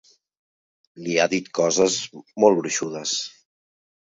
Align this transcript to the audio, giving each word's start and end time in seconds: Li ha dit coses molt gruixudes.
Li 1.03 1.17
ha 1.17 1.27
dit 1.33 1.51
coses 1.59 1.99
molt 2.45 2.61
gruixudes. 2.63 3.17